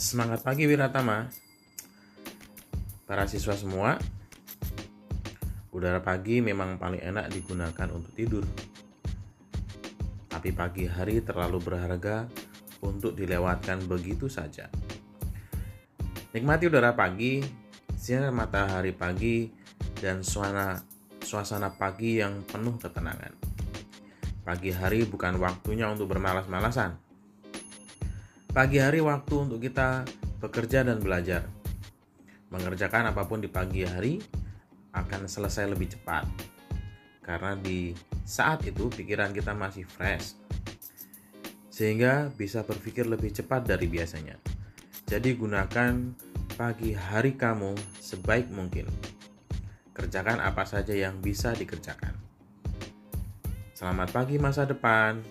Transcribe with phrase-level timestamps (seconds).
[0.00, 1.28] Semangat pagi Wiratama.
[3.04, 4.00] Para siswa semua,
[5.76, 8.40] udara pagi memang paling enak digunakan untuk tidur.
[10.32, 12.24] Tapi pagi hari terlalu berharga
[12.80, 14.72] untuk dilewatkan begitu saja.
[16.32, 17.44] Nikmati udara pagi,
[17.92, 19.52] sinar matahari pagi,
[20.00, 20.80] dan suasana
[21.20, 23.36] suasana pagi yang penuh ketenangan.
[24.48, 27.09] Pagi hari bukan waktunya untuk bermalas-malasan.
[28.50, 30.02] Pagi hari waktu untuk kita
[30.42, 31.46] bekerja dan belajar.
[32.50, 34.18] Mengerjakan apa pun di pagi hari
[34.90, 36.26] akan selesai lebih cepat.
[37.22, 37.94] Karena di
[38.26, 40.34] saat itu pikiran kita masih fresh.
[41.70, 44.34] Sehingga bisa berpikir lebih cepat dari biasanya.
[45.06, 46.10] Jadi gunakan
[46.58, 48.90] pagi hari kamu sebaik mungkin.
[49.94, 52.18] Kerjakan apa saja yang bisa dikerjakan.
[53.78, 55.22] Selamat pagi masa depan.